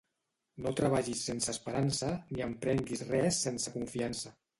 No 0.65 0.69
treballis 0.77 1.19
sense 1.27 1.53
esperança 1.53 2.09
ni 2.37 2.45
emprenguis 2.45 3.05
res 3.11 3.43
sense 3.49 3.75
confiança. 3.77 4.33